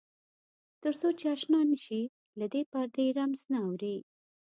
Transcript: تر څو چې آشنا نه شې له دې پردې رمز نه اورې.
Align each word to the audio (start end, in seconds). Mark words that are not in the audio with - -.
تر 0.83 0.93
څو 0.99 1.07
چې 1.19 1.25
آشنا 1.33 1.59
نه 1.69 1.77
شې 1.85 2.01
له 2.39 2.45
دې 2.53 2.61
پردې 2.71 3.05
رمز 3.17 3.41
نه 3.51 3.59
اورې. 3.65 3.95